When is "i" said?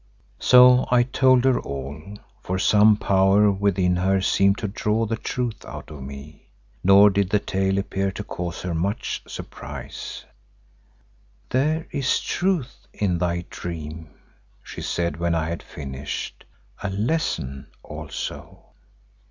0.89-1.03, 15.35-15.49